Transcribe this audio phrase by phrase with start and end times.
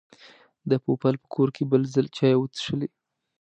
[0.69, 2.89] د پوپل په کور کې بل ځل چای وڅښلې.